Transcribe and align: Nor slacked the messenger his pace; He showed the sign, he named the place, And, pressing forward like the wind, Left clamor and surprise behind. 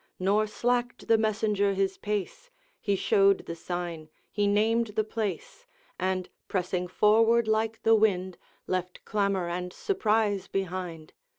Nor 0.17 0.47
slacked 0.47 1.07
the 1.07 1.17
messenger 1.19 1.75
his 1.75 1.99
pace; 1.99 2.49
He 2.79 2.95
showed 2.95 3.45
the 3.45 3.55
sign, 3.55 4.09
he 4.31 4.47
named 4.47 4.87
the 4.95 5.03
place, 5.03 5.67
And, 5.99 6.27
pressing 6.47 6.87
forward 6.87 7.47
like 7.47 7.83
the 7.83 7.93
wind, 7.93 8.39
Left 8.65 9.05
clamor 9.05 9.47
and 9.47 9.71
surprise 9.71 10.47
behind. 10.47 11.13